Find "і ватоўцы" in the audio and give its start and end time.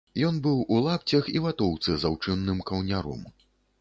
1.35-1.97